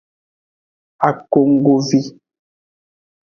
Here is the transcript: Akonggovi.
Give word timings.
Akonggovi. 1.09 1.99